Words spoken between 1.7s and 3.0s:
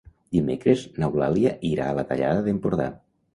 irà a la Tallada d'Empordà.